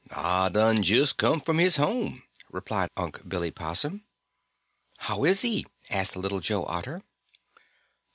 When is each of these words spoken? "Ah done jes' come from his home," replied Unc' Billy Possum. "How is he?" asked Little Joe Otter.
"Ah 0.09 0.49
done 0.49 0.81
jes' 0.81 1.13
come 1.13 1.41
from 1.41 1.59
his 1.59 1.75
home," 1.75 2.23
replied 2.51 2.89
Unc' 2.97 3.29
Billy 3.29 3.51
Possum. 3.51 4.03
"How 4.97 5.25
is 5.25 5.41
he?" 5.41 5.63
asked 5.91 6.15
Little 6.15 6.39
Joe 6.39 6.65
Otter. 6.65 7.03